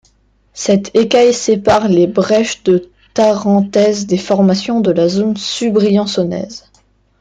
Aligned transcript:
Cette 0.55 0.95
écaille 0.95 1.31
sépare 1.31 1.87
les 1.87 2.07
brèches 2.07 2.63
de 2.63 2.89
Tarentaise 3.13 4.07
des 4.07 4.17
formations 4.17 4.81
de 4.81 4.89
la 4.89 5.07
zone 5.07 5.37
subbriançonnaise. 5.37 6.71